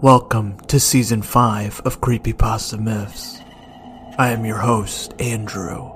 [0.00, 3.38] Welcome to Season 5 of Creepypasta Myths.
[4.18, 5.92] I am your host, Andrew.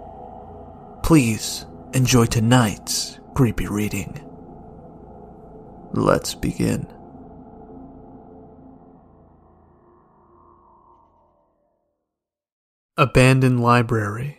[1.02, 4.25] Please enjoy tonight's creepy reading.
[5.92, 6.87] Let's begin.
[12.97, 14.39] Abandoned Library,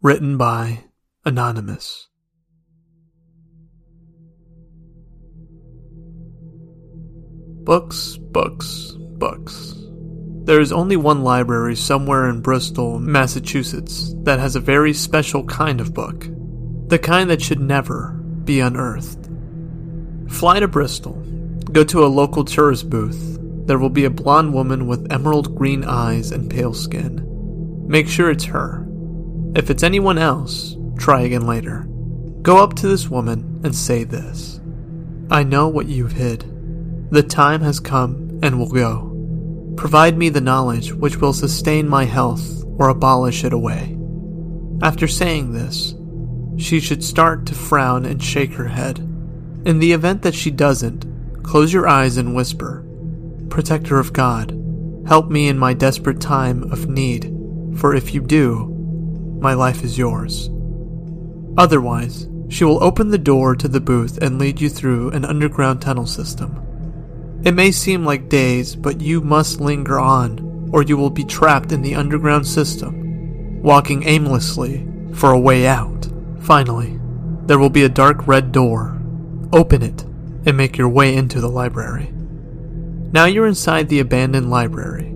[0.00, 0.84] written by
[1.26, 2.08] Anonymous.
[7.68, 9.74] Books, books, books.
[10.44, 15.78] There is only one library somewhere in Bristol, Massachusetts, that has a very special kind
[15.78, 16.26] of book.
[16.86, 18.12] The kind that should never
[18.44, 19.28] be unearthed.
[20.32, 21.12] Fly to Bristol.
[21.70, 23.38] Go to a local tourist booth.
[23.66, 27.22] There will be a blonde woman with emerald green eyes and pale skin.
[27.86, 28.88] Make sure it's her.
[29.54, 31.86] If it's anyone else, try again later.
[32.40, 34.58] Go up to this woman and say this
[35.30, 36.57] I know what you've hid.
[37.10, 39.74] The time has come and will go.
[39.76, 43.96] Provide me the knowledge which will sustain my health or abolish it away.
[44.82, 45.94] After saying this,
[46.62, 48.98] she should start to frown and shake her head.
[49.64, 52.84] In the event that she doesn't, close your eyes and whisper,
[53.48, 54.50] Protector of God,
[55.06, 57.32] help me in my desperate time of need,
[57.78, 58.66] for if you do,
[59.40, 60.50] my life is yours.
[61.56, 65.80] Otherwise, she will open the door to the booth and lead you through an underground
[65.80, 66.67] tunnel system.
[67.44, 71.72] It may seem like days, but you must linger on, or you will be trapped
[71.72, 76.08] in the underground system, walking aimlessly for a way out.
[76.40, 76.98] Finally,
[77.46, 79.00] there will be a dark red door.
[79.52, 80.02] Open it
[80.46, 82.12] and make your way into the library.
[83.12, 85.14] Now you're inside the abandoned library.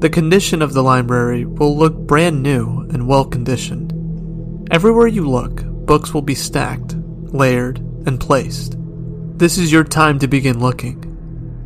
[0.00, 3.92] The condition of the library will look brand new and well conditioned.
[4.70, 6.96] Everywhere you look, books will be stacked,
[7.32, 8.76] layered, and placed.
[9.38, 11.07] This is your time to begin looking.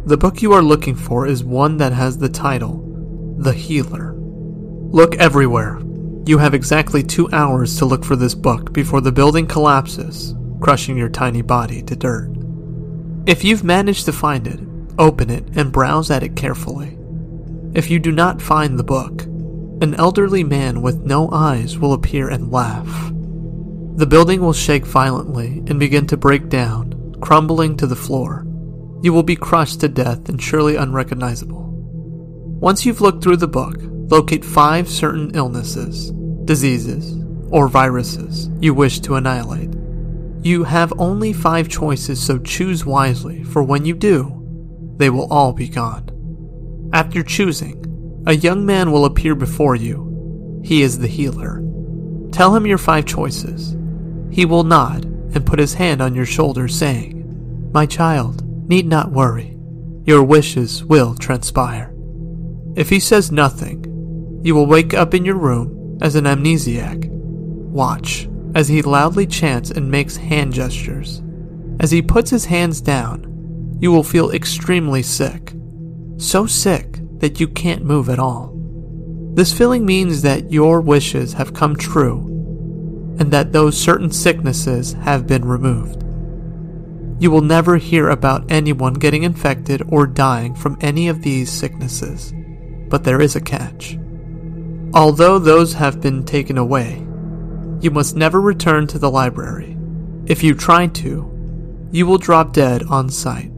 [0.04, 4.14] The book you are looking for is one that has the title, The Healer.
[4.16, 5.80] Look everywhere.
[6.26, 10.96] You have exactly two hours to look for this book before the building collapses, crushing
[10.96, 12.34] your tiny body to dirt.
[13.26, 14.58] If you've managed to find it,
[14.98, 16.98] open it and browse at it carefully.
[17.72, 22.28] If you do not find the book, an elderly man with no eyes will appear
[22.28, 23.12] and laugh.
[23.98, 28.44] The building will shake violently and begin to break down, crumbling to the floor.
[29.02, 31.68] You will be crushed to death and surely unrecognizable.
[32.60, 36.12] Once you've looked through the book, locate five certain illnesses,
[36.44, 37.18] diseases,
[37.50, 39.74] or viruses you wish to annihilate.
[40.42, 44.38] You have only five choices, so choose wisely, for when you do,
[44.98, 46.08] they will all be gone.
[46.92, 50.60] After choosing, a young man will appear before you.
[50.64, 51.60] He is the healer.
[52.30, 53.76] Tell him your five choices.
[54.30, 59.12] He will nod and put his hand on your shoulder, saying, My child, need not
[59.12, 59.54] worry.
[60.06, 61.94] Your wishes will transpire.
[62.74, 67.06] If he says nothing, you will wake up in your room as an amnesiac.
[67.06, 71.20] Watch as he loudly chants and makes hand gestures.
[71.80, 75.52] As he puts his hands down, you will feel extremely sick.
[76.16, 78.54] So sick that you can't move at all.
[79.34, 82.26] This feeling means that your wishes have come true
[83.18, 86.01] and that those certain sicknesses have been removed.
[87.22, 92.34] You will never hear about anyone getting infected or dying from any of these sicknesses.
[92.88, 93.96] But there is a catch.
[94.92, 97.06] Although those have been taken away,
[97.80, 99.78] you must never return to the library.
[100.26, 103.52] If you try to, you will drop dead on sight.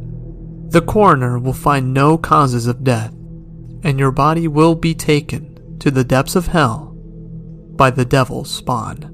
[0.70, 3.14] The coroner will find no causes of death,
[3.82, 6.94] and your body will be taken to the depths of hell
[7.76, 9.13] by the devil's spawn.